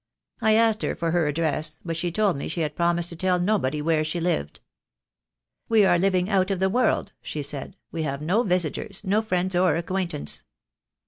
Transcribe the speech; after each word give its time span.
I 0.41 0.53
asked 0.53 0.81
her 0.81 0.95
for 0.95 1.11
her 1.11 1.27
address, 1.27 1.79
but 1.85 1.95
she 1.95 2.11
told 2.11 2.35
me 2.35 2.47
she 2.47 2.61
had 2.61 2.75
promised 2.75 3.09
to 3.09 3.15
tell 3.15 3.39
nobody 3.39 3.83
where 3.83 4.03
she 4.03 4.19
lived. 4.19 4.59
'We 5.69 5.85
are 5.85 5.99
living 5.99 6.27
out 6.27 6.49
of 6.49 6.57
the 6.57 6.71
world,' 6.71 7.13
she 7.21 7.43
said, 7.43 7.75
'we 7.91 8.01
have 8.01 8.19
no 8.19 8.41
visitors, 8.41 9.03
no 9.03 9.21
friends 9.21 9.55
or 9.55 9.75
acquaintance.' 9.75 10.41